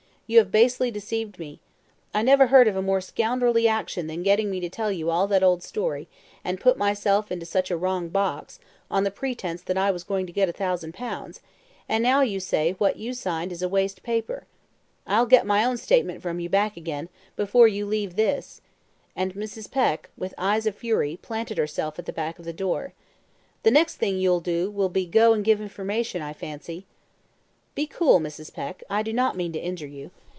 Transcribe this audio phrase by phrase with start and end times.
[0.27, 1.59] You have basely deceived me.
[2.13, 5.27] I never heard of a more scoundrelly action than getting me to tell you all
[5.27, 6.07] that old story,
[6.41, 8.57] and put myself into such a wrong box,
[8.89, 11.41] on the pretence that I was to get a thousand pounds,
[11.89, 14.45] and now you say that what you signed is waste paper.
[15.05, 18.61] I'll get my own statement from you back again, before you leave this,"
[19.17, 19.69] and Mrs.
[19.69, 22.93] Peck, with eyes of fury, planted herself at the back of the door.
[23.63, 26.85] The next thing you'll do will be go and give information, I fancy.
[27.73, 28.53] "Be cool, Mrs.
[28.53, 30.11] Peck; I do not mean to injure you.